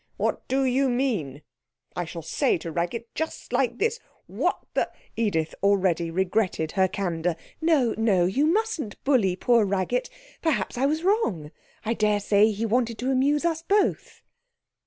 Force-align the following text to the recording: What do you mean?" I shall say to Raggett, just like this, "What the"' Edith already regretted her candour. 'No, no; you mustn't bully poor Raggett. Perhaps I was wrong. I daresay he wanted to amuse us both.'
What 0.17 0.47
do 0.47 0.65
you 0.65 0.89
mean?" 0.89 1.43
I 1.95 2.05
shall 2.05 2.23
say 2.23 2.57
to 2.57 2.71
Raggett, 2.71 3.13
just 3.13 3.53
like 3.53 3.77
this, 3.77 3.99
"What 4.25 4.59
the"' 4.73 4.91
Edith 5.25 5.53
already 5.61 6.09
regretted 6.09 6.71
her 6.71 6.87
candour. 6.87 7.35
'No, 7.61 7.93
no; 7.95 8.25
you 8.25 8.47
mustn't 8.47 9.03
bully 9.03 9.35
poor 9.35 9.63
Raggett. 9.63 10.09
Perhaps 10.41 10.75
I 10.75 10.87
was 10.87 11.03
wrong. 11.03 11.51
I 11.85 11.93
daresay 11.93 12.49
he 12.49 12.65
wanted 12.65 12.97
to 12.97 13.11
amuse 13.11 13.45
us 13.45 13.61
both.' 13.61 14.23